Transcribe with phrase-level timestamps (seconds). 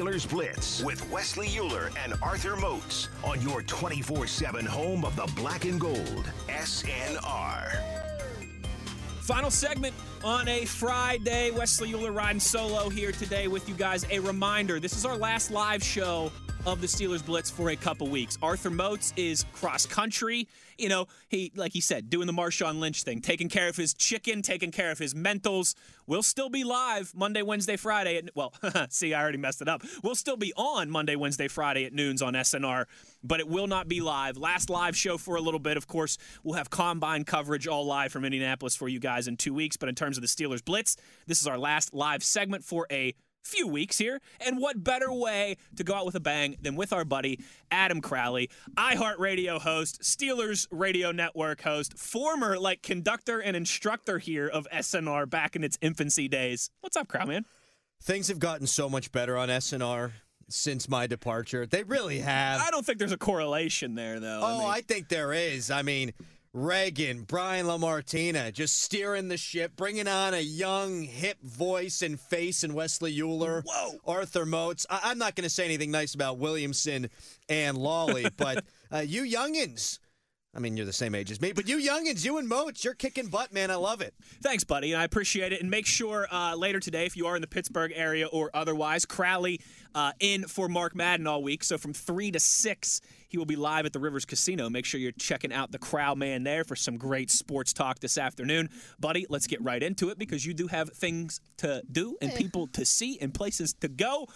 [0.00, 5.30] Steelers Blitz with Wesley Euler and Arthur Moats on your 24 7 home of the
[5.36, 7.82] black and gold, SNR.
[9.20, 9.94] Final segment
[10.24, 11.50] on a Friday.
[11.50, 14.06] Wesley Euler riding solo here today with you guys.
[14.10, 16.32] A reminder this is our last live show
[16.66, 18.36] of the Steelers Blitz for a couple weeks.
[18.42, 20.46] Arthur Moats is cross country.
[20.76, 23.94] You know, he, like he said, doing the Marshawn Lynch thing, taking care of his
[23.94, 25.74] chicken, taking care of his mentals.
[26.06, 28.18] We'll still be live Monday, Wednesday, Friday.
[28.18, 28.52] At, well,
[28.90, 29.82] see, I already messed it up.
[30.02, 32.86] We'll still be on Monday, Wednesday, Friday at noons on SNR,
[33.22, 34.36] but it will not be live.
[34.36, 35.76] Last live show for a little bit.
[35.76, 39.54] Of course, we'll have combine coverage all live from Indianapolis for you guys in two
[39.54, 39.76] weeks.
[39.76, 40.96] But in terms of the Steelers Blitz,
[41.26, 44.20] this is our last live segment for a few weeks here.
[44.44, 47.40] And what better way to go out with a bang than with our buddy
[47.70, 54.66] Adam Crowley, iHeartRadio host, Steelers Radio Network host, former like conductor and instructor here of
[54.72, 56.70] SNR back in its infancy days.
[56.80, 57.44] What's up, Crow man?
[58.02, 60.12] Things have gotten so much better on SNR
[60.48, 61.66] since my departure.
[61.66, 62.60] They really have.
[62.60, 64.40] I don't think there's a correlation there, though.
[64.42, 65.70] Oh, I, mean, I think there is.
[65.70, 66.12] I mean,
[66.52, 72.64] Reagan, Brian LaMartina, just steering the ship, bringing on a young, hip voice and face
[72.64, 73.62] in Wesley Euler.
[73.64, 74.00] Whoa.
[74.04, 74.84] Arthur Moats.
[74.90, 77.08] I- am not going to say anything nice about Williamson
[77.48, 80.00] and Lawley, but uh, you youngins.
[80.52, 82.94] I mean, you're the same age as me, but you youngins, you and Moats, you're
[82.94, 83.70] kicking butt, man.
[83.70, 84.14] I love it.
[84.42, 84.96] Thanks, buddy.
[84.96, 85.60] I appreciate it.
[85.60, 89.06] And make sure uh, later today, if you are in the Pittsburgh area or otherwise,
[89.06, 89.60] Crowley
[89.94, 91.62] uh, in for Mark Madden all week.
[91.62, 94.68] So from 3 to 6, he will be live at the Rivers Casino.
[94.68, 98.18] Make sure you're checking out the Crow Man there for some great sports talk this
[98.18, 98.70] afternoon.
[98.98, 102.66] Buddy, let's get right into it because you do have things to do and people
[102.68, 104.26] to see and places to go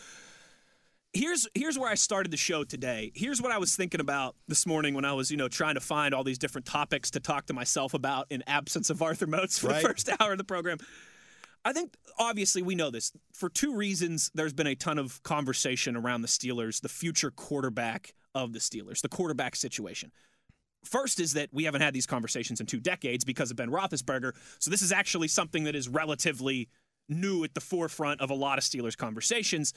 [1.15, 3.13] here's here's where I started the show today.
[3.15, 5.81] Here's what I was thinking about this morning when I was, you know, trying to
[5.81, 9.59] find all these different topics to talk to myself about in absence of Arthur Moats
[9.59, 9.83] for right.
[9.83, 10.79] the first hour of the program.
[11.65, 13.13] I think obviously we know this.
[13.33, 18.15] For two reasons, there's been a ton of conversation around the Steelers, the future quarterback
[18.35, 20.13] of the Steelers, the quarterback situation.
[20.85, 24.33] First is that we haven't had these conversations in two decades because of Ben Roethlisberger.
[24.59, 26.69] So this is actually something that is relatively
[27.09, 29.73] new at the forefront of a lot of Steelers conversations.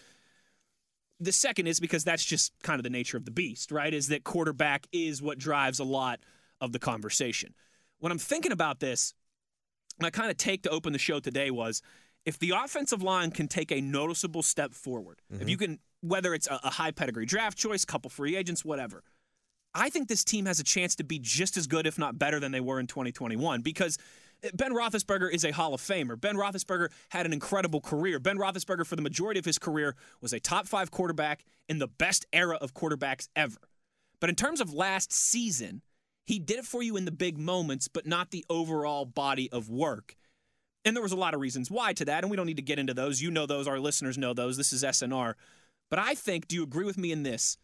[1.19, 3.93] The second is because that's just kind of the nature of the beast, right?
[3.93, 6.19] Is that quarterback is what drives a lot
[6.61, 7.53] of the conversation.
[7.99, 9.13] When I'm thinking about this,
[9.99, 11.81] my kind of take to open the show today was
[12.25, 15.41] if the offensive line can take a noticeable step forward, mm-hmm.
[15.41, 19.03] if you can, whether it's a, a high pedigree draft choice, couple free agents, whatever,
[19.73, 22.39] I think this team has a chance to be just as good, if not better,
[22.39, 23.97] than they were in 2021 because
[24.53, 26.19] Ben Roethlisberger is a Hall of Famer.
[26.19, 28.19] Ben Roethlisberger had an incredible career.
[28.19, 31.87] Ben Roethlisberger, for the majority of his career, was a top five quarterback in the
[31.87, 33.57] best era of quarterbacks ever.
[34.19, 35.81] But in terms of last season,
[36.25, 39.69] he did it for you in the big moments, but not the overall body of
[39.69, 40.15] work.
[40.85, 42.61] And there was a lot of reasons why to that, and we don't need to
[42.61, 43.21] get into those.
[43.21, 44.57] You know those, our listeners know those.
[44.57, 45.33] This is SNR.
[45.89, 47.57] But I think, do you agree with me in this?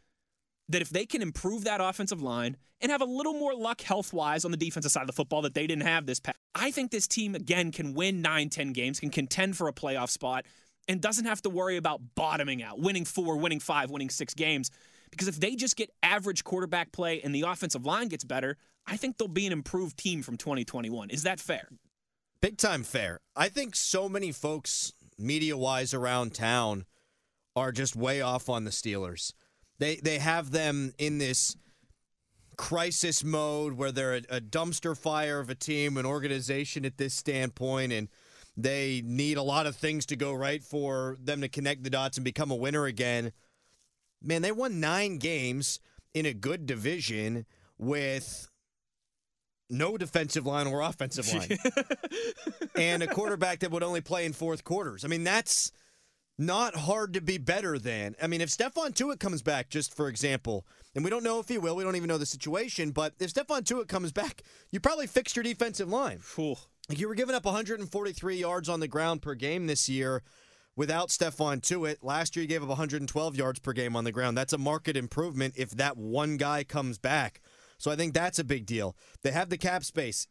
[0.70, 4.14] That if they can improve that offensive line and have a little more luck health
[4.14, 6.72] wise on the defensive side of the football that they didn't have this past, I
[6.72, 10.46] think this team again can win 9, 10 games, can contend for a playoff spot,
[10.88, 14.70] and doesn't have to worry about bottoming out, winning four, winning five, winning six games.
[15.12, 18.98] Because if they just get average quarterback play and the offensive line gets better, I
[18.98, 21.10] think they'll be an improved team from 2021.
[21.10, 21.70] Is that fair?
[22.42, 23.20] Big time fair.
[23.36, 26.86] I think so many folks, media wise, around town
[27.56, 29.34] are just way off on the Steelers.
[29.84, 31.58] They they have them in this
[32.56, 37.14] crisis mode where they're a, a dumpster fire of a team, an organization at this
[37.14, 38.08] standpoint, and
[38.56, 42.16] they need a lot of things to go right for them to connect the dots
[42.16, 43.34] and become a winner again.
[44.22, 45.82] Man, they won nine games
[46.14, 47.46] in a good division
[47.78, 48.50] with
[49.70, 51.58] no defensive line or offensive line,
[52.78, 55.04] and a quarterback that would only play in fourth quarters.
[55.04, 55.74] I mean, that's
[56.38, 58.16] not hard to be better than.
[58.22, 61.48] I mean, if Stephon Tuitt comes back, just for example, and we don't know if
[61.48, 64.80] he will, we don't even know the situation, but if Stephon Tuitt comes back, you
[64.80, 66.20] probably fixed your defensive line.
[66.34, 66.60] Cool.
[66.90, 70.22] You were giving up 143 yards on the ground per game this year
[70.76, 71.98] without Stephon Tuitt.
[72.02, 74.38] Last year, you gave up 112 yards per game on the ground.
[74.38, 77.42] That's a market improvement if that one guy comes back.
[77.78, 78.96] So I think that's a big deal.
[79.24, 80.28] They have the cap space.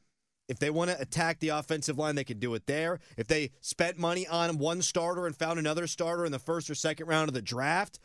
[0.52, 3.00] If they want to attack the offensive line, they could do it there.
[3.16, 6.74] If they spent money on one starter and found another starter in the first or
[6.74, 7.98] second round of the draft,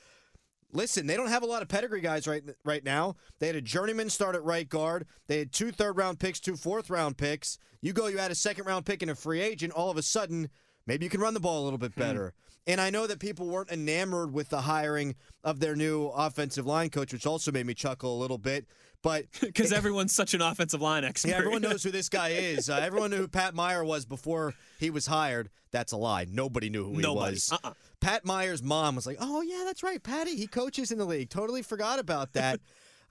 [0.72, 3.18] listen, they don't have a lot of pedigree guys right right now.
[3.40, 5.08] They had a journeyman start at right guard.
[5.28, 7.60] They had two third round picks, two fourth round picks.
[7.82, 9.74] You go, you had a second round pick and a free agent.
[9.74, 10.50] All of a sudden,
[10.86, 12.00] maybe you can run the ball a little bit hmm.
[12.00, 12.34] better.
[12.66, 16.92] And I know that people weren't enamored with the hiring of their new offensive line
[16.92, 18.68] coach, which also made me chuckle a little bit.
[19.04, 21.30] But because everyone's such an offensive line expert.
[21.30, 22.70] yeah, everyone knows who this guy is.
[22.70, 25.50] Uh, everyone knew who Pat Meyer was before he was hired.
[25.72, 26.26] That's a lie.
[26.30, 27.52] Nobody knew who he was.
[27.52, 27.74] Uh-uh.
[28.00, 30.36] Pat Meyer's mom was like, "Oh yeah, that's right, Patty.
[30.36, 31.30] He coaches in the league.
[31.30, 32.60] Totally forgot about that."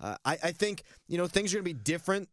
[0.00, 2.28] uh, I, I think you know things are going to be different.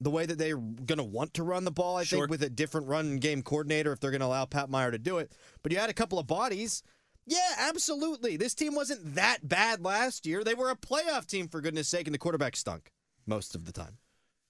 [0.00, 2.20] The way that they're going to want to run the ball, I Sure.
[2.20, 4.98] think, with a different run game coordinator, if they're going to allow Pat Meyer to
[4.98, 5.32] do it.
[5.64, 6.84] But you had a couple of bodies.
[7.28, 8.36] Yeah, absolutely.
[8.36, 10.42] This team wasn't that bad last year.
[10.42, 12.90] They were a playoff team, for goodness sake, and the quarterback stunk
[13.26, 13.98] most of the time.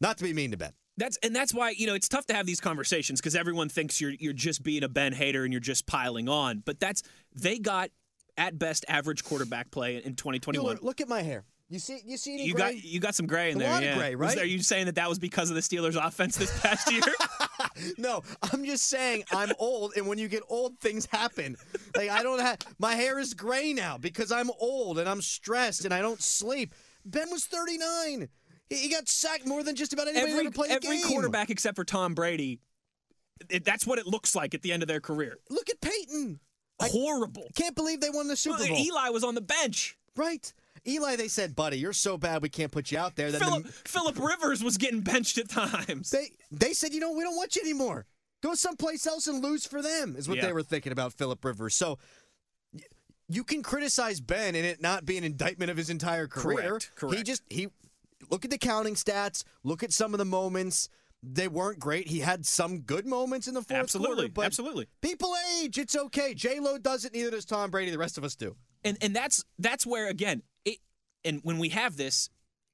[0.01, 0.73] Not to be mean to Ben.
[0.97, 4.01] That's and that's why you know it's tough to have these conversations because everyone thinks
[4.01, 6.63] you're you're just being a Ben hater and you're just piling on.
[6.65, 7.03] But that's
[7.35, 7.91] they got
[8.37, 10.65] at best average quarterback play in 2021.
[10.75, 11.45] Look, look at my hair.
[11.71, 12.75] You see, you see any You gray?
[12.75, 13.71] got you got some gray in A there.
[13.73, 13.97] lot of yeah.
[13.97, 14.43] gray, Was- right?
[14.45, 17.03] are you saying that that was because of the Steelers' offense this past year?
[17.99, 18.23] No,
[18.53, 21.57] I'm just saying I'm old, and when you get old, things happen.
[21.97, 25.85] Like I don't have my hair is gray now because I'm old and I'm stressed
[25.85, 26.75] and I don't sleep.
[27.05, 28.29] Ben was 39.
[28.69, 31.07] He, he got sacked more than just about anybody every ever played every game.
[31.07, 32.61] quarterback except for Tom Brady,
[33.49, 35.39] it, that's what it looks like at the end of their career.
[35.51, 36.41] Look at Peyton.
[36.81, 37.49] I- Horrible.
[37.57, 38.77] Can't believe they won the Super Bowl.
[38.77, 39.97] Eli was on the bench.
[40.17, 40.53] right.
[40.87, 43.31] Eli, they said, buddy, you're so bad we can't put you out there.
[43.31, 46.11] Then the- Philip Philip Rivers was getting benched at times.
[46.11, 48.07] They they said, you know, we don't want you anymore.
[48.43, 50.15] Go someplace else and lose for them.
[50.17, 50.47] Is what Yeah.
[50.47, 51.75] they were thinking about Philip Rivers.
[51.75, 51.99] So
[52.73, 52.83] y-
[53.29, 56.69] you can criticize Ben and it not be an indictment of his entire career.
[56.69, 57.17] Correct, correct.
[57.17, 57.69] He just he
[58.31, 59.45] look at the counting stats.
[59.65, 60.89] Look at some of the moments.
[61.21, 62.07] They weren't great.
[62.07, 64.87] He had some good moments in the fourth Absolutely, quarter, but absolutely.
[65.03, 65.77] people age.
[65.77, 66.33] It's okay.
[66.33, 67.13] J Lo does it.
[67.13, 67.91] Neither does Tom Brady.
[67.91, 68.55] The rest of us do.
[68.85, 70.43] and and that's that's where again
[71.25, 72.29] and when we have this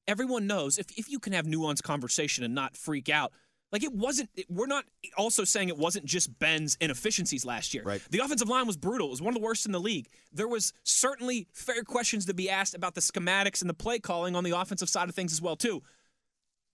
[0.07, 3.31] everyone knows if, if you can have nuanced conversation and not freak out
[3.71, 4.85] like it wasn't it- we're not
[5.17, 7.83] also saying it wasn't just ben's inefficiencies last year.
[7.83, 8.01] Right.
[8.09, 9.07] the offensive line was brutal.
[9.07, 10.07] It was one of the worst in the league.
[10.31, 14.35] There was certainly fair questions to be asked about the schematics and the play calling
[14.35, 15.81] on the offensive side of things as well too.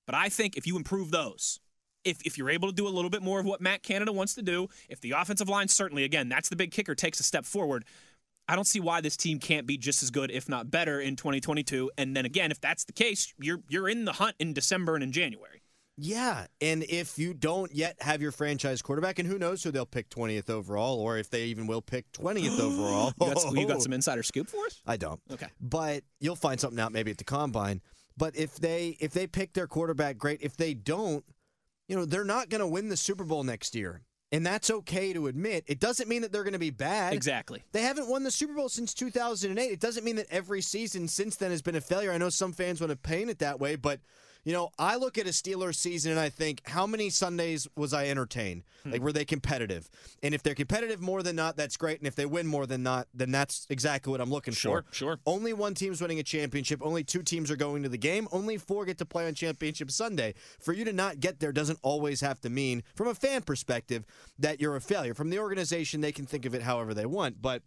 [0.06, 1.60] But i think if you improve those
[2.04, 4.34] if, if you're able to do a little bit more of what Matt Canada wants
[4.36, 7.46] to do, if the offensive line certainly, again, that's the big kicker, takes a step
[7.46, 7.86] forward,
[8.52, 11.16] I don't see why this team can't be just as good, if not better, in
[11.16, 11.90] 2022.
[11.98, 15.04] And then again, if that's the case, you're you're in the hunt in December and
[15.06, 15.64] in January.
[15.96, 19.86] Yeah, and if you don't yet have your franchise quarterback, and who knows who they'll
[19.86, 23.14] pick 20th overall, or if they even will pick 20th overall.
[23.22, 24.82] You got, you got some insider scoop for us?
[24.86, 25.22] I don't.
[25.32, 25.48] Okay.
[25.62, 27.80] But you'll find something out maybe at the combine.
[28.18, 30.42] But if they if they pick their quarterback, great.
[30.42, 31.24] If they don't,
[31.88, 34.02] you know, they're not going to win the Super Bowl next year.
[34.34, 35.66] And that's okay to admit.
[35.68, 37.14] It doesn't mean that they're going to be bad.
[37.14, 37.64] Exactly.
[37.74, 39.62] They haven't won the Super Bowl since 2008.
[39.72, 42.14] It doesn't mean that every season since then has been a failure.
[42.14, 44.00] I know some fans want to paint it that way, but
[44.44, 47.94] you know, I look at a Steelers season and I think, how many Sundays was
[47.94, 48.64] I entertained?
[48.84, 48.92] Hmm.
[48.94, 49.90] Like, were they competitive?
[50.24, 52.00] And if they're competitive more than not, that's great.
[52.00, 54.94] And if they win more than not, then that's exactly what I'm looking Sure, for.
[54.94, 55.08] sure.
[55.12, 55.20] Sure.
[55.26, 56.80] Only one team's winning a championship.
[56.84, 58.28] Only two teams are going to the game.
[58.32, 60.34] Only four get to play on championship Sunday.
[60.60, 64.06] For you to not get there doesn't always have to mean, from a fan perspective,
[64.40, 65.14] that you're a failure.
[65.14, 67.42] From the organization, they can think of it however they want.
[67.42, 67.64] But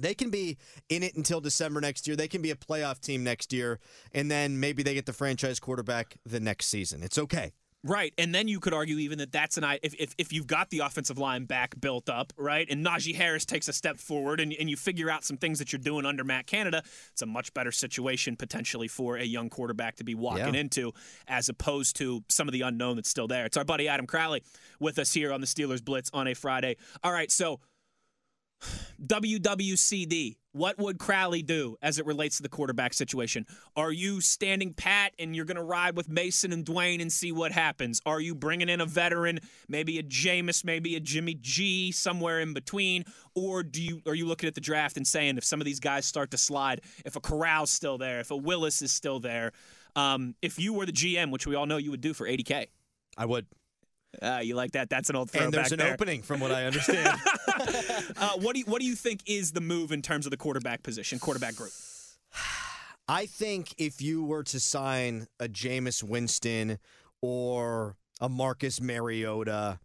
[0.00, 0.56] they can be
[0.88, 2.16] in it until December next year.
[2.16, 3.78] They can be a playoff team next year,
[4.12, 7.02] and then maybe they get the franchise quarterback the next season.
[7.02, 7.52] It's okay.
[7.84, 10.48] Right, and then you could argue even that that's an i- if if, if you've
[10.48, 14.40] got the offensive line back built up, right, and Najee Harris takes a step forward,
[14.40, 17.26] and, and you figure out some things that you're doing under Matt Canada, it's a
[17.26, 20.60] much better situation potentially for a young quarterback to be walking Yeah.
[20.60, 20.92] into,
[21.28, 23.46] as opposed to some of the unknown that's still there.
[23.46, 24.42] It's our buddy Adam Crowley
[24.80, 26.76] with us here on the Steelers Blitz on a Friday.
[27.04, 27.60] All right, so
[29.04, 30.36] WWCD.
[30.52, 33.46] What would Crowley do as it relates to the quarterback situation?
[33.76, 37.30] Are you standing pat and you're going to ride with Mason and Dwayne and see
[37.30, 38.00] what happens?
[38.04, 39.38] Are you bringing in a veteran,
[39.68, 43.04] maybe a Jameis, maybe a Jimmy G, somewhere in between?
[43.34, 45.80] Or do you are you looking at the draft and saying if some of these
[45.80, 49.52] guys start to slide, if a Corral's still there, if a Willis is still there,
[49.94, 52.66] um, if you were the GM, which we all know you would do for 80k,
[53.16, 53.46] I would.
[54.22, 54.88] Uh, you like that?
[54.90, 55.92] That's an old throwback And there's an there.
[55.92, 57.18] opening, from what I understand.
[58.16, 60.36] Uh, what do you what do you think is the move in terms of the
[60.36, 61.72] quarterback position, quarterback group?
[63.08, 66.78] I think if you were to sign a Jameis Winston
[67.20, 69.78] or a Marcus Mariota,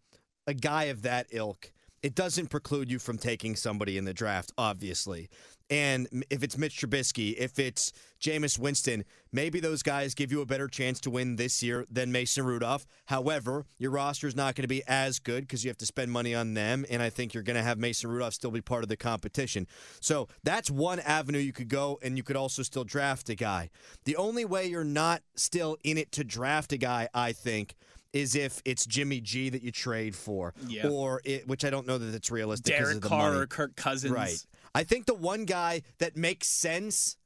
[0.47, 4.51] a guy of that ilk, it doesn't preclude you from taking somebody in the draft,
[4.57, 5.29] obviously.
[5.69, 10.45] And if it's Mitch Trubisky, if it's Jameis Winston, maybe those guys give you a
[10.45, 12.85] better chance to win this year than Mason Rudolph.
[13.05, 16.11] However, your roster is not going to be as good because you have to spend
[16.11, 16.85] money on them.
[16.89, 19.65] And I think you're going to have Mason Rudolph still be part of the competition.
[19.99, 23.69] So that's one avenue you could go, and you could also still draft a guy.
[24.03, 27.75] The only way you're not still in it to draft a guy, I think,
[28.11, 30.87] is if it's Jimmy G that you trade for, Yeah.
[30.87, 32.75] or it, which I don't know that it's realistic.
[32.75, 33.41] Derek of the Carr money.
[33.41, 34.13] or Kirk Cousins.
[34.13, 34.37] Right.
[34.75, 37.17] I think the one guy that makes sense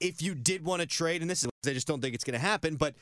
[0.00, 2.32] if you did want to trade, and this is, I just don't think it's going
[2.38, 2.94] to happen, but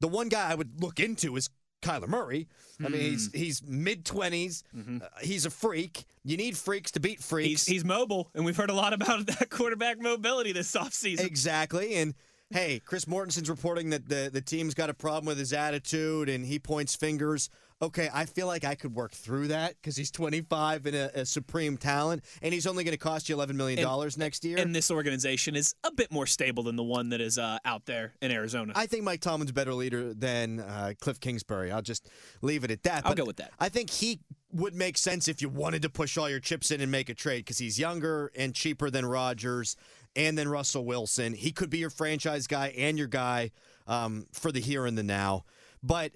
[0.00, 1.50] the one guy I would look into is
[1.82, 2.46] Kyler Murray.
[2.84, 3.36] I mean, he's Hmm.
[3.38, 4.62] he's mid 20s.
[5.02, 6.04] Uh, he's a freak.
[6.24, 7.66] You need freaks to beat He's, freaks.
[7.66, 11.24] he's mobile, and we've heard a lot about that quarterback mobility this offseason.
[11.24, 11.94] exactly.
[11.96, 12.14] And
[12.50, 16.44] hey, Chris Mortensen's reporting that the, the team's got a problem with his attitude and
[16.44, 17.50] he points fingers.
[17.82, 21.26] Okay, I feel like I could work through that because he's 25 and a, a
[21.26, 23.86] supreme talent, and he's only going to cost you $11 million
[24.16, 24.56] next year.
[24.56, 27.84] And this organization is a bit more stable than the one that is uh, out
[27.84, 28.72] there in Arizona.
[28.74, 31.70] I think Mike Tomlin's a better leader than uh, Cliff Kingsbury.
[31.70, 32.08] I'll just
[32.40, 33.04] leave it at that.
[33.04, 33.52] I'll But go with that.
[33.60, 34.20] I think he
[34.52, 37.14] would make sense if you wanted to push all your chips in and make a
[37.14, 39.76] trade because he's younger and cheaper than Rodgers
[40.16, 41.34] and then Russell Wilson.
[41.34, 43.50] He could be your franchise guy and your guy
[43.86, 45.44] um, for the here and the now.
[45.82, 46.12] But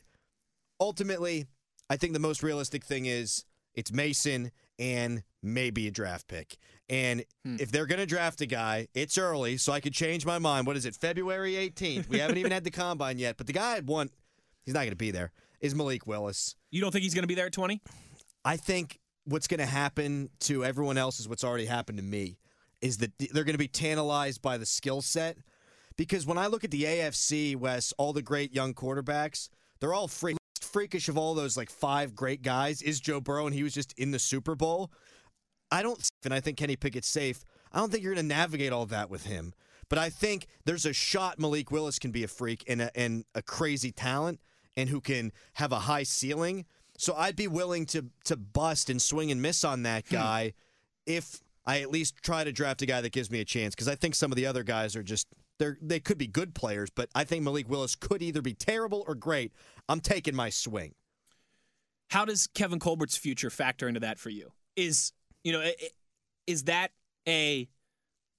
[0.80, 1.46] ultimately,
[1.88, 6.56] I think the most realistic thing is it's Mason and maybe a draft pick.
[6.88, 7.56] And Hmm.
[7.60, 10.66] if they're going to draft a guy, it's early, so I could change my mind.
[10.66, 12.08] What is it, February 18th?
[12.08, 14.10] We haven't even had the combine yet, but the guy I'd want,
[14.64, 16.56] he's not going to be there, is Malik Willis.
[16.70, 17.80] you don't think he's going to be there at 20?
[18.44, 22.38] I think what's going to happen to everyone else is what's already happened to me
[22.80, 25.38] is that they're going to be tantalized by the skill set
[25.96, 30.08] because when I look at the AFC West, all the great young quarterbacks, they're all
[30.08, 33.74] freak, freakish of all those like five great guys is Joe Burrow and he was
[33.74, 34.90] just in the Super Bowl.
[35.70, 37.44] I don't and I think Kenny Pickett's safe.
[37.72, 39.52] I don't think you're going to navigate all that with him.
[39.88, 43.24] But I think there's a shot Malik Willis can be a freak and a, and
[43.34, 44.40] a crazy talent
[44.76, 46.64] and who can have a high ceiling.
[46.96, 50.14] So I'd be willing to to bust and swing and miss on that hmm.
[50.14, 50.52] guy
[51.06, 53.88] if I at least try to draft a guy that gives me a chance because
[53.88, 56.90] I think some of the other guys are just they're they could be good players,
[56.90, 59.52] but I think Malik Willis could either be terrible or great.
[59.88, 60.94] I'm taking my swing.
[62.08, 64.52] How does Kevin Colbert's future factor into that for you?
[64.74, 65.12] Is
[65.44, 65.70] you know,
[66.46, 66.92] is that
[67.28, 67.68] a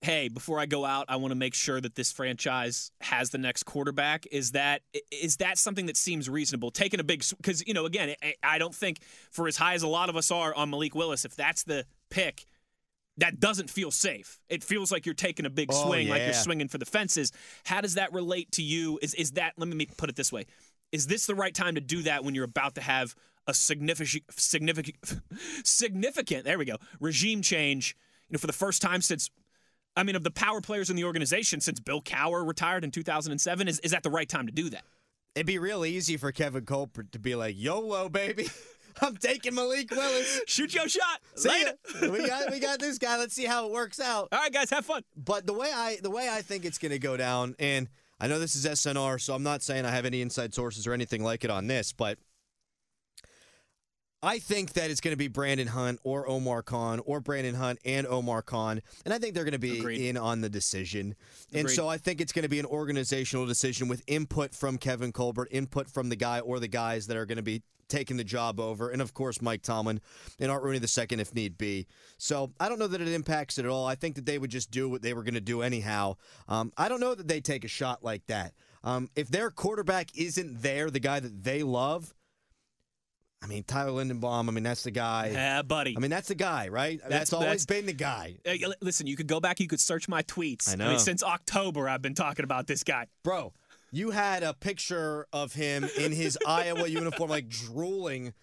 [0.01, 3.37] hey, before I go out, I want to make sure that this franchise has the
[3.37, 4.25] next quarterback?
[4.31, 6.71] Is that is that something that seems reasonable?
[6.71, 9.01] Taking a big because you know, again, I don't think
[9.31, 11.85] for as high as a lot of us are on Malik Willis, if that's the
[12.09, 12.45] pick.
[13.17, 14.39] That doesn't feel safe.
[14.49, 17.31] It feels like you're taking a big Oh, swing, like you're swinging for the fences.
[17.65, 18.99] How does that relate to you?
[19.01, 19.53] Is is that?
[19.57, 20.45] Let me put it this way:
[20.91, 23.13] Is this the right time to do that when you're about to have
[23.47, 24.95] a significant, significant,
[25.63, 26.45] significant?
[26.45, 26.77] There we go.
[26.99, 27.95] Regime change.
[28.29, 29.29] You know, for the first time since,
[29.95, 33.67] I mean, of the power players in the organization since Bill Cowher retired in 2007.
[33.67, 34.83] Is is that the right time to do that?
[35.35, 38.47] It'd be real easy for Kevin Colbert to be like, "YOLO, baby,
[39.01, 41.21] I'm taking Malik Willis." Shoot your shot.
[41.35, 41.71] See ya.
[42.09, 43.17] We got we got this guy.
[43.17, 44.29] Let's see how it works out.
[44.31, 45.03] All right, guys, have fun.
[45.15, 47.87] But the way I the way I think it's going to go down, and
[48.19, 50.93] I know this is SNR, so I'm not saying I have any inside sources or
[50.93, 52.19] anything like it on this, but
[54.23, 57.79] I think that it's going to be Brandon Hunt or Omar Khan or Brandon Hunt
[57.85, 60.01] and Omar Khan, and I think they're going to be Agreed.
[60.01, 61.15] in on the decision.
[61.53, 65.11] And so I think it's going to be an organizational decision with input from Kevin
[65.11, 68.23] Colbert, input from the guy or the guys that are going to be taking the
[68.23, 69.99] job over, and of course Mike Tomlin
[70.39, 71.87] and Art Rooney the second if need be.
[72.17, 73.85] So I don't know that it impacts it at all.
[73.85, 76.15] I think that they would just do what they were going to do anyhow.
[76.47, 78.53] Um, I don't know that they take a shot like that.
[78.83, 82.13] Um, if their quarterback isn't there, the guy that they love.
[83.43, 84.47] I mean, Tyler Linderbaum.
[84.47, 85.29] I mean, that's the guy.
[85.33, 85.95] Yeah, buddy.
[85.97, 86.99] I mean, that's the guy, right?
[86.99, 89.59] That's, That's- always that's- been the guy, Uh, listen, you could go back.
[89.59, 90.71] You could search my tweets.
[90.71, 90.89] I know.
[90.89, 93.07] mean, since October, I've been talking about this guy.
[93.23, 93.53] bro.
[93.93, 98.33] You had a picture of him in his Iowa uniform, like drooling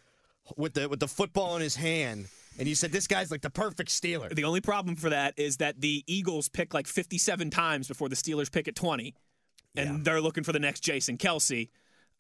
[0.57, 2.27] with the with the football in his hand,
[2.59, 4.35] and you said this guy's like the perfect Steeler.
[4.35, 8.17] The only problem for that is that the Eagles pick like 57 times before the
[8.17, 9.15] Steelers pick at 20,
[9.75, 9.97] and Yeah.
[10.03, 11.71] they're looking for the next Jason Kelce.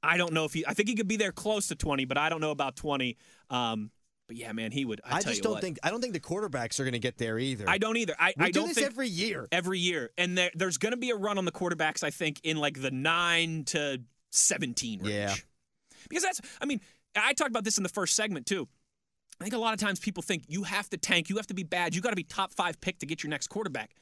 [0.02, 0.66] I don't know if he.
[0.66, 3.16] I think he could be there close to 20, but I don't know about 20.
[3.50, 3.90] Um,
[4.28, 5.00] but yeah, man, he would.
[5.04, 5.62] I, I just don't what.
[5.62, 7.64] think I don't think the quarterbacks are going to get there either.
[7.66, 8.14] I don't either.
[8.18, 9.48] I, We I do don't this think every year.
[9.50, 12.04] every year, and there, there's going to be a run on the quarterbacks.
[12.04, 15.14] I think in like the nine to 17 range.
[15.14, 15.34] Yeah.
[16.08, 16.40] because that's.
[16.60, 16.80] I mean,
[17.16, 18.68] I talked about this in the first segment too.
[19.40, 21.54] I think a lot of times people think you have to tank, you have to
[21.54, 23.92] be bad, you got to be top five pick to get your next quarterback.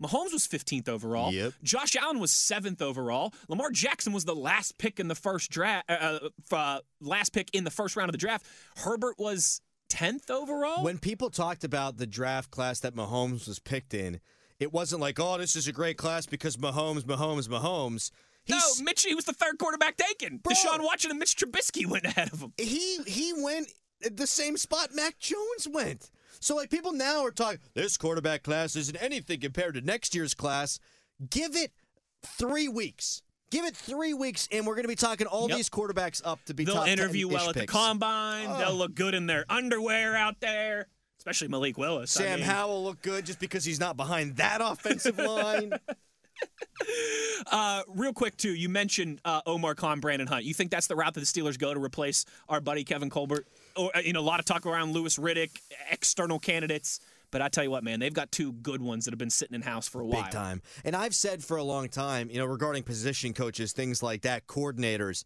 [0.00, 1.32] Mahomes was 15th overall.
[1.32, 1.54] Yep.
[1.62, 3.32] Josh Allen was seventh overall.
[3.48, 5.88] Lamar Jackson was the last pick in the first draft.
[5.88, 6.18] Uh,
[6.50, 8.46] uh, last pick in the first round of the draft.
[8.78, 10.82] Herbert was 10th overall.
[10.82, 14.20] When people talked about the draft class that Mahomes was picked in,
[14.58, 18.10] it wasn't like, oh, this is a great class because Mahomes, Mahomes, Mahomes.
[18.48, 19.04] no, He's, Mitch.
[19.04, 20.38] He was the third quarterback taken.
[20.38, 20.54] Bro.
[20.54, 22.52] Deshaun Watson and Mitch Trubisky went ahead of him.
[22.56, 23.68] he he went
[24.00, 26.10] the same spot Mac Jones went.
[26.40, 30.34] So like people now are talking this quarterback class isn't anything compared to next year's
[30.34, 30.78] class.
[31.30, 31.72] Give it
[32.24, 33.22] 3 weeks.
[33.50, 35.56] Give it three weeks, and we're going to be talking all Yep.
[35.58, 38.46] these quarterbacks up to be They'll top 10 interview well at the combine.
[38.48, 38.56] Oh.
[38.58, 40.86] They'll look good in their underwear out there,
[41.18, 42.16] especially Malik Willis.
[42.18, 45.74] I Sam mean, Howell look good just because he's not behind that offensive line.
[47.50, 50.44] Uh, real quick too, you mentioned uh, Omar Khan, Brandon Hunt.
[50.44, 53.46] You think that's the route that the Steelers go to replace our buddy Kevin Colbert?
[53.76, 55.50] Or uh, you know, a lot of talk around Louis Riddick,
[55.90, 57.00] external candidates.
[57.30, 59.54] But I tell you what, man, they've got two good ones that have been sitting
[59.54, 60.22] in house for a while.
[60.24, 60.60] Big time.
[60.84, 64.46] And I've said for a long time, you know, regarding position coaches, things like that,
[64.46, 65.24] coordinators,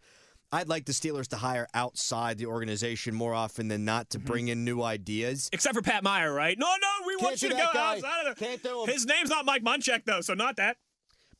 [0.52, 4.20] I'd like the Steelers to hire outside the organization more often than not Mm-hmm.
[4.24, 5.50] to bring in new ideas.
[5.52, 6.56] Except for Pat Meyer, right?
[6.56, 7.94] No, no, we Can't want you to go guy.
[7.96, 8.44] outside of the.
[8.44, 8.88] Can't do him.
[8.88, 10.76] His name's not Mike Munchak though, so not that.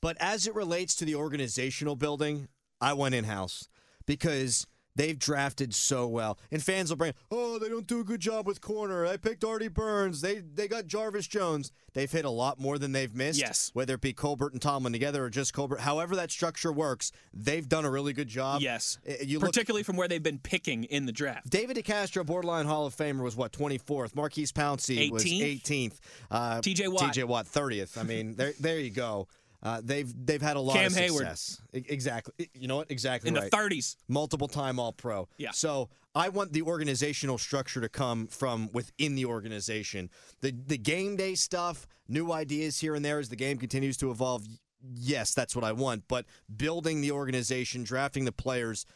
[0.00, 2.48] But as it relates to the organizational building,
[2.80, 3.68] I went in house
[4.04, 6.38] because they've drafted so well.
[6.50, 9.06] And fans will bring, oh, they don't do a good job with corner.
[9.06, 10.20] I picked Artie Burns.
[10.22, 11.70] They they got Jarvis Jones.
[11.92, 13.38] They've hit a lot more than they've missed.
[13.38, 13.70] Yes.
[13.72, 17.66] Whether it be Colbert and Tomlin together or just Colbert, however that structure works, they've
[17.66, 18.60] done a really good job.
[18.60, 21.48] Yes, Uh, You look particularly from where they've been picking in the draft.
[21.48, 24.14] David DeCastro, borderline Hall of Famer, was what 24th.
[24.14, 25.62] Maurkice Pouncey was 18th?
[25.62, 25.98] 18th.
[26.30, 27.14] Uh, TJ Watt.
[27.14, 27.96] TJ Watt 30th.
[27.96, 29.28] I mean, there there you go.
[29.66, 31.26] Uh, they've they've had a lot Cam of Hayward.
[31.26, 31.60] success.
[31.74, 32.48] E- Exactly.
[32.54, 32.88] You know what?
[32.90, 33.50] Exactly in right.
[33.50, 33.96] the 30s.
[34.06, 35.28] Multiple time All Pro.
[35.38, 35.50] Yeah.
[35.50, 40.08] So I want the organizational structure to come from within the organization.
[40.40, 44.12] The the game day stuff, new ideas here and there as the game continues to
[44.12, 44.46] evolve.
[44.94, 46.04] Yes, that's what I want.
[46.06, 48.86] But building the organization, drafting the players.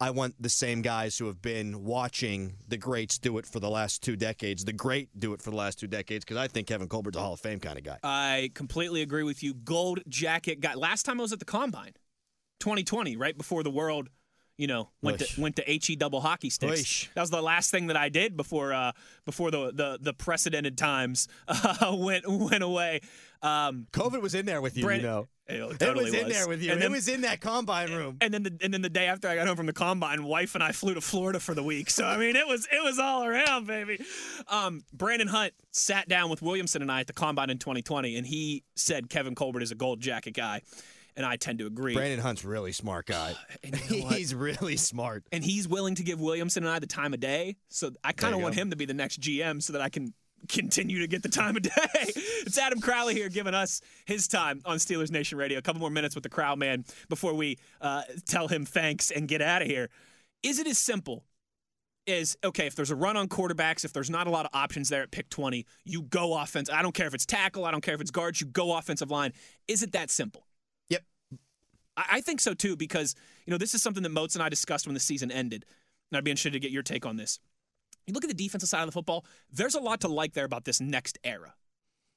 [0.00, 3.70] I want the same guys who have been watching the greats do it for the
[3.70, 6.66] last two decades, the great do it for the last two decades, because I think
[6.66, 7.98] Kevin Colbert's a Hall of Fame kind of guy.
[8.02, 9.54] I completely agree with you.
[9.54, 10.74] Gold jacket guy.
[10.74, 11.92] Last time I was at the combine,
[12.60, 14.08] 2020, right before the world,
[14.56, 15.34] you know, went Wish.
[15.34, 16.70] to went to he double hockey sticks.
[16.70, 17.10] Wish.
[17.14, 18.92] That was the last thing that I did before uh,
[19.24, 23.00] before the the the precedented times uh, went went away.
[23.44, 25.28] Um, COVID was in there with you, Brand- you know.
[25.46, 26.70] it, It totally was in there with you.
[26.72, 28.16] And it then, was in that combine room.
[28.22, 30.54] and then the and then the day after I got home from the combine, wife
[30.54, 31.90] and I flew to Florida for the week.
[31.90, 34.02] So I mean, it was it was all around, baby.
[34.48, 38.26] Um, Brandon Hunt sat down with Williamson and I at the combine in 2020, and
[38.26, 40.62] he said Kevin Colbert is a gold jacket guy,
[41.14, 41.92] and I tend to agree.
[41.94, 43.34] Brandon Hunt's really smart guy.
[43.62, 44.08] You know?
[44.08, 45.24] He's really smart.
[45.32, 47.56] and he's willing to give Williamson and I the time of day.
[47.68, 50.12] So I kind of want him to be the next GM so that I can
[50.48, 51.70] continue to get the time of day.
[51.94, 55.58] it's Adam Crowley here giving us his time on Steelers Nation Radio.
[55.58, 59.28] A couple more minutes with the crowd man before we uh, tell him thanks and
[59.28, 59.90] get out of here.
[60.42, 61.24] Is it as simple
[62.06, 64.88] as okay, if there's a run on quarterbacks, if there's not a lot of options
[64.88, 66.70] there at pick 20, you go offense.
[66.70, 69.10] I don't care if it's tackle, I don't care if it's guards, you go offensive
[69.10, 69.32] line.
[69.68, 70.46] Is it that simple?
[70.88, 71.02] Yep.
[71.96, 73.14] I, I think so too, because
[73.46, 75.64] you know this is something that Moats and I discussed when the season ended,
[76.10, 77.38] and I'd be interested to get your take on this.
[78.06, 79.24] You look at the defensive side of the football.
[79.50, 81.54] There's a lot to like there about this next era,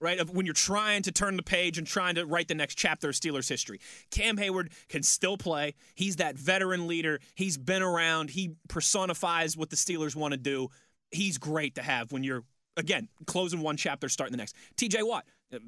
[0.02, 0.20] right?
[0.20, 3.10] Of when you're trying to turn the page and trying to write the next chapter
[3.10, 3.80] of Steelers history.
[4.12, 5.76] Cam Hayward can still play.
[5.96, 7.20] He's that veteran leader.
[7.36, 8.32] He's been around.
[8.32, 10.70] He personifies what the Steelers want to do.
[11.12, 12.44] He's great to have when you're
[12.76, 14.56] again closing one chapter, starting the next.
[14.76, 15.04] T.J.
[15.04, 15.26] Watt.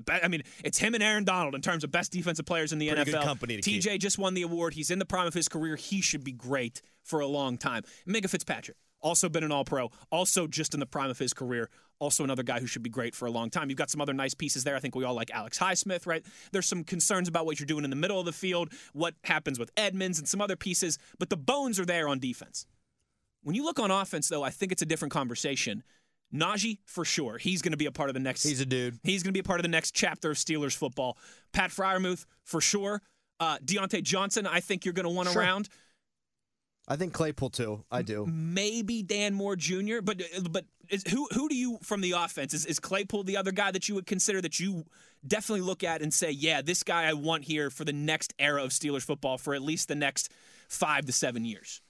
[0.10, 2.90] I mean, it's him and Aaron Donald in terms of best defensive players in the
[2.90, 3.14] Pretty NFL.
[3.14, 3.82] good company to keep.
[3.82, 4.74] TJ just won the award.
[4.74, 5.78] He's in the prime of his career.
[5.78, 7.84] He should be great for a long time.
[8.06, 11.70] Minkah Fitzpatrick, also been an All Pro, also just in the prime of his career.
[12.00, 13.70] Also another guy who should be great for a long time.
[13.70, 14.76] You've got some other nice pieces there.
[14.76, 16.26] I think we all like Alex Highsmith, right?
[16.54, 19.60] There's some concerns about what you're doing in the middle of the field, what happens
[19.60, 22.66] with Edmonds and some other pieces, but the bones are there on defense.
[23.44, 25.84] When you look on offense, though, I think it's a different conversation.
[26.34, 27.38] Najee, for sure.
[27.38, 29.00] He's going to be a part of the next He's a dude.
[29.04, 31.18] He's going to be a part of the next chapter of Steelers football.
[31.54, 33.02] Pat Freiermuth, for sure.
[33.40, 35.42] Uh, Diontae Johnson, I think you're going to want Sure.
[35.42, 35.70] around.
[36.90, 37.84] I think Claypool too.
[37.92, 38.26] I do.
[38.26, 42.54] Maybe Dan Moore Jr., but uh, but is, who who do you from the offense
[42.56, 44.86] is, is Claypool the other guy that you would consider that you
[45.26, 48.64] definitely look at and say, yeah, this guy I want here for the next era
[48.64, 50.32] of Steelers football for at least the next
[50.68, 51.82] five to seven years.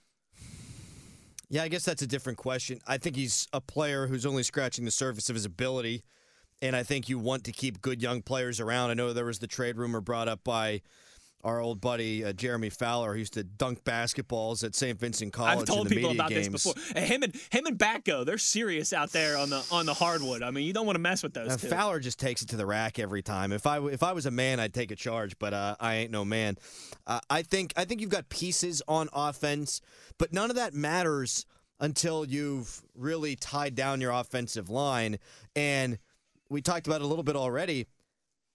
[1.50, 2.80] Yeah, I guess that's a different question.
[2.86, 6.04] I think he's a player who's only scratching the surface of his ability,
[6.62, 8.92] and I think you want to keep good young players around.
[8.92, 10.82] I know there was the trade rumor brought up by
[11.44, 15.00] our old buddy uh, Jeremy Fowler, used to dunk basketballs at St.
[15.00, 15.60] Vincent College.
[15.60, 16.50] I've told people about games.
[16.50, 16.82] this before.
[16.96, 20.44] And him and him and Batko, they're serious out there on the on the hardwood.
[20.44, 21.56] I mean, you don't want to mess with those.
[21.64, 23.52] Fowler just takes it to the rack every time.
[23.52, 26.12] If I if I was a man, I'd take a charge, but uh, I ain't
[26.12, 26.58] no man.
[27.08, 29.82] Uh, I think I think you've got pieces on offense,
[30.18, 31.46] but none of that matters
[31.80, 35.18] until you've really tied down your offensive line.
[35.56, 35.98] And
[36.50, 37.88] we talked about it a little bit already.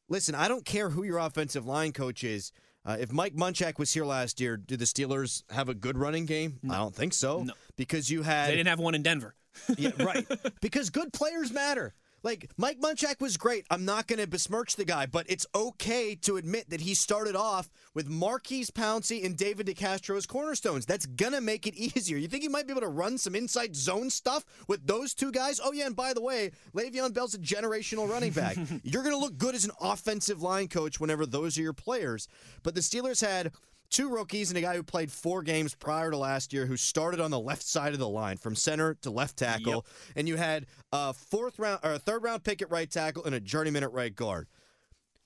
[0.09, 2.53] Listen, I don't care who your offensive line coach is.
[2.87, 6.27] Uh, if Mike Munchak was here last year, do the Steelers have a good running
[6.27, 6.59] game?
[6.69, 7.43] I don't think so.
[7.43, 7.55] No.
[7.77, 9.35] Because you had they didn't have one in Denver.
[9.79, 10.27] yeah, right.
[10.61, 11.95] Because good players matter.
[12.25, 13.67] Like Mike Munchak was great.
[13.71, 17.37] I'm not going to besmirch the guy, but it's okay to admit that he started
[17.37, 20.87] off with Maurkice Pouncey and David DeCastro as cornerstones.
[20.87, 22.17] That's gonna make it easier.
[22.17, 25.31] You think he might be able to run some inside zone stuff with those two
[25.31, 25.61] guys?
[25.63, 28.57] Oh yeah, and by the way, Le'Veon Bell's a generational running back.
[28.83, 32.27] You're gonna look good as an offensive line coach whenever those are your players.
[32.63, 33.53] But the Steelers had
[33.95, 37.21] two rookies and a guy who played four games prior to last year who started
[37.21, 39.87] on the left side of the line from center to left tackle.
[40.17, 43.37] And you had a fourth round or a third round pick at right tackle and
[43.37, 44.49] a journeyman at right guard.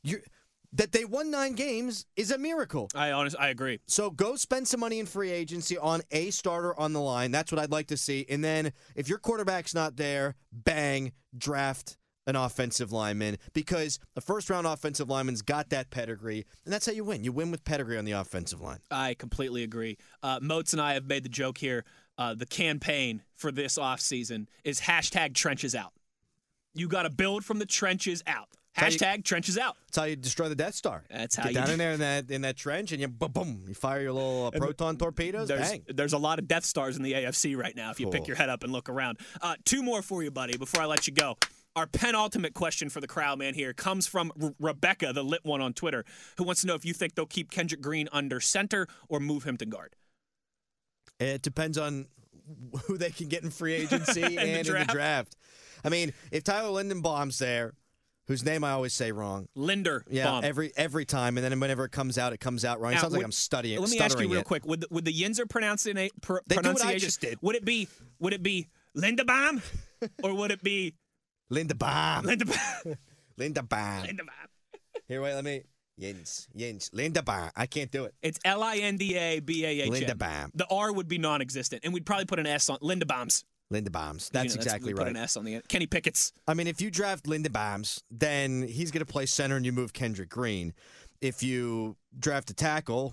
[0.02, 0.20] You
[0.74, 2.90] that they won nine games is a miracle.
[2.94, 3.80] I honestly, I agree.
[3.86, 7.30] so go spend some money in free agency on a starter on the line.
[7.30, 8.26] That's what i'd like to see.
[8.28, 11.96] And then if your quarterback's not there bang draft
[12.28, 16.92] an offensive lineman because a first round offensive lineman's got that pedigree and that's how
[16.92, 19.96] you win you win with pedigree on the offensive line I completely agree.
[20.22, 21.84] Uh, Moats and I have made the joke here.
[22.18, 25.92] Uh, the campaign for this offseason is hashtag trenches out.
[26.74, 28.48] You got to build from the trenches out.
[28.74, 29.76] how you- Hashtag trenches out.
[29.86, 31.04] That's how you destroy the Death Star.
[31.10, 33.00] That's how you Get you down do- in there in that in that trench and
[33.00, 35.48] you boom, boom you fire your little uh, proton torpedoes.
[35.48, 35.84] There's, Bang.
[35.88, 38.36] there's a lot of Death Stars in the AFC right now if you pick your
[38.36, 39.18] head up and look around.
[39.40, 41.36] Uh, two more for you, buddy, before I let you go.
[41.78, 45.72] Our penultimate question for the crowd, man, here comes from Rebecca, the lit one on
[45.74, 46.04] Twitter,
[46.36, 49.44] who wants to know if you think they'll keep Kendrick Green under center or move
[49.44, 49.94] him to guard.
[51.20, 52.06] It depends on
[52.86, 54.90] who they can get in free agency and, in the draft.
[54.90, 55.36] draft.
[55.84, 57.74] I mean, if Tyler Lindenbaum's there,
[58.26, 59.46] whose name I always say wrong.
[59.54, 62.90] Linder, Yeah, every every time, and then whenever it comes out, it comes out wrong.
[62.90, 63.80] It Now, sounds like I'm studying.
[63.80, 64.46] Let me ask you real it.
[64.46, 67.38] quick: Would the, would the Yinzer pronunciation pr- They do what I pronunciation just did.
[67.40, 67.86] would it be
[68.18, 69.62] would it be Lindebaum
[70.24, 70.94] or would it be
[71.50, 72.24] Lindenbaum.
[72.24, 72.96] Lindebaum?
[73.36, 74.04] Linda Lindebaum.
[75.08, 75.62] Here, wait, let me.
[75.98, 77.50] Jens, Jens, Lindenbaum.
[77.56, 78.14] I can't do it.
[78.22, 79.86] It's L I N D A B A H.
[79.86, 80.18] L I N D A B A H M.
[80.18, 80.50] Lindebaum.
[80.54, 83.44] The R would be non-existent, and we'd probably put an S on Lindebaum's.
[83.72, 84.32] Lindenbaums.
[84.32, 85.06] You know, That's exactly right.
[85.06, 85.68] Put an S on the end.
[85.68, 86.32] Kenny Pickett's.
[86.46, 89.72] I mean, if you draft Linda Bams, then he's going to play center and you
[89.72, 90.72] move Kendrick Green.
[91.20, 93.12] If you draft a tackle,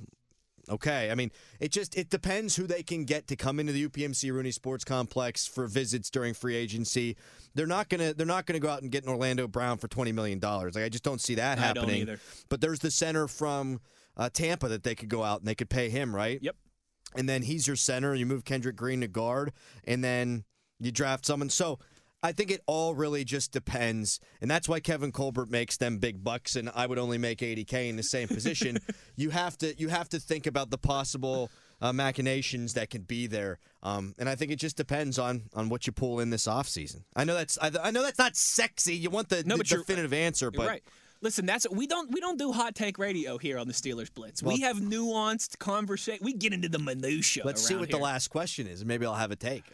[0.69, 1.11] okay.
[1.11, 4.31] I mean, it just it depends who they can get to come into the UPMC
[4.31, 7.15] Rooney Sports Complex for visits during free agency.
[7.53, 10.11] They're not gonna they're not gonna go out and get an Orlando Brown for twenty
[10.11, 10.75] million dollars.
[10.75, 12.07] Like I just don't see that happening.
[12.49, 13.79] But there's the center from
[14.17, 16.39] uh, Tampa that they could go out and they could pay him, right?
[16.41, 16.55] Yep.
[17.17, 18.13] and then he's your center.
[18.15, 19.51] You move Kendrick Green to guard,
[19.85, 20.43] and then
[20.79, 21.49] you draft someone.
[21.49, 21.79] So
[22.25, 26.23] I think it all really just depends, and that's why Kevin Colbert makes them big
[26.23, 28.79] bucks, and I would only make 80k in the same position.
[29.15, 31.51] you have to you have to think about the possible.
[31.81, 35.67] Uh, machinations that can be there, um, and I think it just depends on on
[35.67, 37.03] what you pull in this offseason.
[37.17, 38.95] I know that's I, I know that's not sexy.
[38.95, 40.83] You want the, No, the definitive answer, but right.
[41.19, 44.41] Listen, that's we don't we don't do hot take radio here on the Steelers Blitz.
[44.41, 46.23] we have nuanced conversation.
[46.23, 47.43] We get into the minutia.
[47.45, 47.97] let's see what here.
[47.97, 49.65] the last question is, and maybe I'll have a take.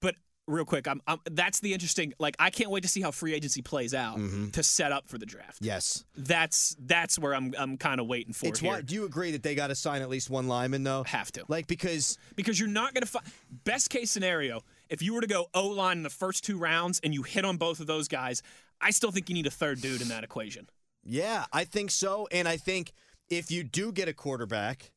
[0.00, 0.16] But
[0.46, 2.12] real quick, I'm, I'm that's the interesting.
[2.18, 4.48] Like, I can't wait to see how free agency plays out Mm-hmm.
[4.50, 5.58] to set up for the draft.
[5.60, 8.70] Yes, That's that's where I'm I'm kind of waiting for it's here.
[8.72, 8.80] why.
[8.82, 11.04] Do you agree that they got to sign at least one lineman though?
[11.04, 11.44] Have to.
[11.48, 13.24] Like because because you're not going to find
[13.64, 17.00] best case scenario if you were to go O line in the first two rounds
[17.02, 18.42] and you hit on both of those guys.
[18.80, 20.68] I still think you need a third dude in that equation.
[21.04, 22.92] yeah, I think so, and I think
[23.30, 24.90] if you do get a quarterback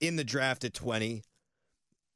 [0.00, 1.22] in the draft at twenty,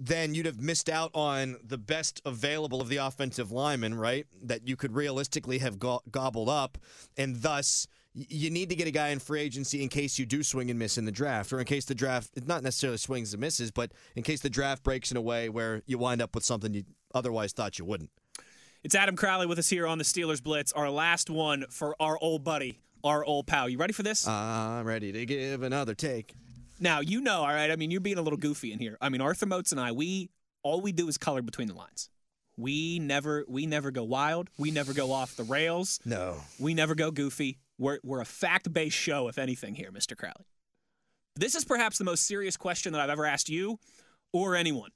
[0.02, 4.26] then you'd have missed out on the best available of the offensive linemen, right?
[4.42, 6.78] That you could realistically have go- gobbled up,
[7.16, 7.86] and thus.
[8.12, 10.76] You need to get a guy in free agency in case you do swing and
[10.76, 13.92] miss in the draft, or in case the draft not necessarily swings and misses, but
[14.16, 16.82] in case the draft breaks in a way where you wind up with something you
[17.14, 18.10] otherwise thought you wouldn't.
[18.82, 22.18] It's Adam Crowley with us here on the Steelers Blitz, our last one for our
[22.20, 23.68] old buddy, our old pal.
[23.68, 24.26] You ready for this?
[24.26, 26.34] I'm ready to give another take.
[26.80, 27.70] Now you know, all right.
[27.70, 28.96] I mean, you're being a little goofy in here.
[29.00, 30.30] I mean, Arthur Moats and I, we
[30.62, 32.08] all we do is color between the lines.
[32.56, 34.50] We never we never go wild.
[34.58, 36.00] We never go off the rails.
[36.04, 36.36] No.
[36.58, 37.58] We never go goofy.
[37.78, 40.14] We're, we're a fact based show, if anything, here, Mr.
[40.16, 40.46] Crowley.
[41.36, 43.78] This is perhaps the most serious question that I've ever asked you
[44.32, 44.90] or anyone.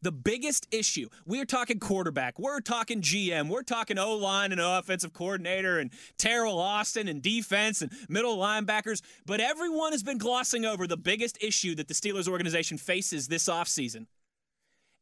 [0.00, 5.12] The biggest issue, we're talking quarterback, we're talking GM, we're talking O line and offensive
[5.12, 10.86] coordinator and Teryl Austin and defense and middle linebackers, but everyone has been glossing over
[10.86, 14.06] the biggest issue that the Steelers organization faces this offseason.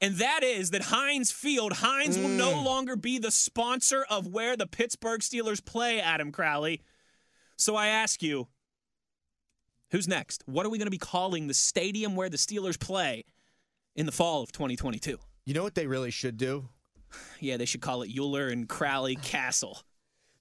[0.00, 2.64] And that is that Heinz Field, Heinz will no mm.
[2.64, 6.82] longer be the sponsor of where the Pittsburgh Steelers play, Adam Crowley.
[7.56, 8.48] So I ask you,
[9.90, 10.42] who's next?
[10.46, 13.24] What are we going to be calling the stadium where the Steelers play
[13.96, 15.18] in the fall of 2022?
[15.44, 16.68] You know what they really should do?
[17.40, 19.80] Yeah, they should call it Euler and Crowley Castle.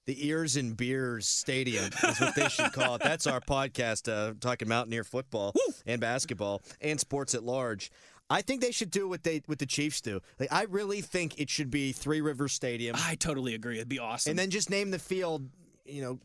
[0.04, 3.02] The Ears and Beers Stadium is what they should call it.
[3.02, 5.52] That's our podcast uh, talking Mountaineer football
[5.84, 7.90] and basketball and sports at large.
[8.30, 10.20] I think they should do what they what the Chiefs do.
[10.38, 13.76] Like I really think it should be Three Rivers Stadium, I totally agree.
[13.76, 14.30] It'd be awesome.
[14.30, 15.48] and then just name the field,
[15.84, 16.18] you know,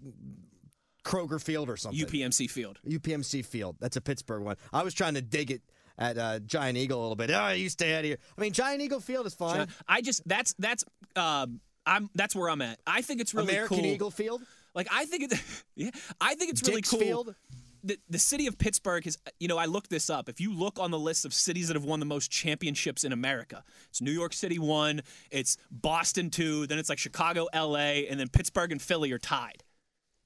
[1.04, 2.00] Kroger Field or something.
[2.06, 2.80] UPMC Field.
[2.88, 3.78] UPMC Field.
[3.80, 4.58] That's a Pittsburgh one.
[4.72, 5.62] I was trying to dig it
[6.02, 7.30] at uh, Giant Eagle a little bit.
[7.30, 8.18] Oh, you stay out of here.
[8.36, 9.68] I mean, Giant Eagle Field is fine.
[9.88, 10.84] I just that's that's
[11.16, 12.80] um I'm that's where I'm at.
[12.88, 13.86] I think it's really American cool.
[13.86, 14.42] Eagle Field.
[14.74, 15.40] Like I think it,
[15.76, 17.00] yeah, I think it's really cool.
[17.00, 17.36] Field?
[17.84, 20.30] The, the city of Pittsburgh is, you know, I looked this up.
[20.30, 23.12] If you look on the list of cities that have won the most championships in
[23.12, 28.20] America, it's New York City one, it's Boston two, then it's like Chicago, L.A., and
[28.20, 29.64] then Pittsburgh and Philly are tied.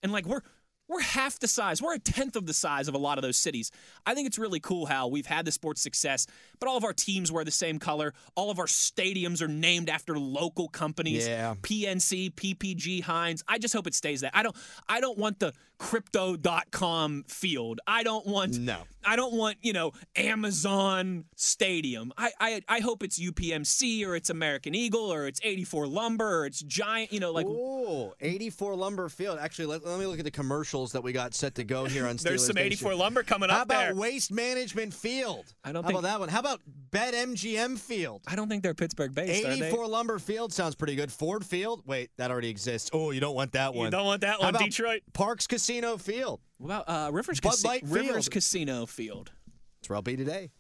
[0.04, 0.42] And like we're
[0.88, 1.82] we're half the size.
[1.82, 3.72] We're a tenth of the size of a lot of those cities.
[4.06, 6.28] I think it's really cool how we've had the sports success,
[6.60, 8.14] but all of our teams wear the same color.
[8.36, 11.28] All of our stadiums are named after local companies.
[11.28, 11.56] Yeah.
[11.62, 13.44] PNC, PPG, Heinz.
[13.48, 14.32] I just hope it stays that.
[14.36, 14.56] I don't
[14.88, 17.80] I don't want the crypto.com field.
[17.88, 18.84] I don't want No.
[19.06, 22.14] I don't want, you know, Amazon Stadium.
[22.18, 26.46] I, I I hope it's UPMC or it's American Eagle or it's 84 Lumber or
[26.46, 29.40] it's Giant, you know, like Ooh, 84 Lumber Field.
[29.40, 32.08] Actually, let, let me look at the commercials that we got set to go here
[32.08, 32.68] on there's Steelers some Nation.
[32.68, 33.56] 84 Lumber coming up.
[33.58, 33.96] How about there.
[33.96, 35.46] Waste Management Field?
[35.64, 36.30] I don't How think- about that one?
[36.30, 38.22] How about Bet MGM Field?
[38.28, 39.68] I don't think they're Pittsburgh based, are they?
[39.68, 41.12] 84 Lumber Field sounds pretty good.
[41.12, 41.84] Ford Field?
[41.86, 42.90] Wait, that already exists.
[42.94, 43.86] Oh, you don't want that one.
[43.86, 44.46] You don't want that one.
[44.46, 45.02] How about Detroit.
[45.14, 46.40] Parks Casino Field.
[46.58, 49.32] What about uh, Rivers, Casi- Rivers Casino Field?
[49.80, 50.52] That's where I'll be today.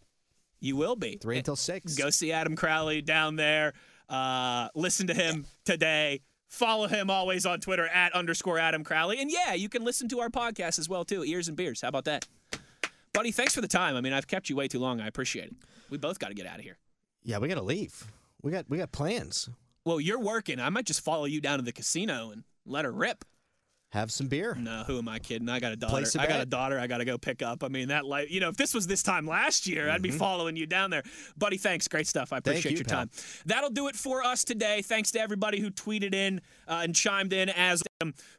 [0.60, 1.18] You will be.
[1.22, 1.96] Three until six.
[1.98, 3.74] Go see Adam Crowley down there.
[4.10, 6.22] Uh, listen to him today.
[6.50, 9.20] Follow him always on Twitter at underscore Adam Crowley.
[9.20, 11.24] And yeah, you can listen to our podcast as well too.
[11.24, 11.82] Ears and beers.
[11.82, 12.28] How about that,
[13.14, 13.32] buddy?
[13.32, 13.96] Thanks for the time.
[13.96, 15.02] I mean, I've kept you way too long.
[15.02, 15.56] I appreciate it.
[15.90, 16.78] We both got to get out of here.
[17.24, 18.06] Yeah, we gotta leave.
[18.44, 19.50] We got we got plans.
[19.84, 20.60] Well, you're working.
[20.60, 23.26] I might just follow you down to the casino and let her rip.
[23.92, 24.56] Have some beer.
[24.60, 25.48] No, who am I kidding?
[25.48, 26.06] I got a daughter.
[26.20, 26.78] I got a daughter.
[26.78, 27.64] I got to go pick up.
[27.64, 28.30] I mean, that life.
[28.30, 31.04] You know, if this was this time last year, I'd be following you down there,
[31.38, 31.56] buddy.
[31.56, 32.34] Thanks, great stuff.
[32.34, 32.50] I Mm-hmm.
[32.50, 32.98] Appreciate you, your pal.
[33.00, 33.10] time.
[33.46, 34.82] That'll do it for us today.
[34.82, 37.82] Thanks to everybody who tweeted in uh, and chimed in as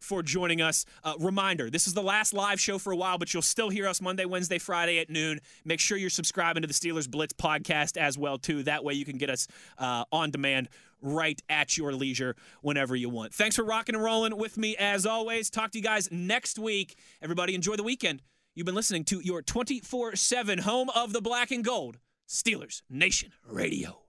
[0.01, 0.85] for joining us.
[1.03, 3.89] Uh, reminder: this is the last live show for a while, but you'll still hear
[3.89, 5.41] us Monday, Wednesday, Friday at noon.
[5.65, 8.63] Make sure you're subscribing to the Steelers Blitz podcast as well too.
[8.65, 10.69] That way, you can get us uh, on demand
[11.07, 13.33] right at your leisure whenever you want.
[13.33, 15.51] Thanks for rocking and rolling with me as always.
[15.51, 16.97] Talk to you guys next week.
[17.23, 18.23] Everybody enjoy the weekend.
[18.55, 23.33] You've been listening to your 24 7 home of the black and gold, Steelers Nation
[23.47, 24.06] Radio.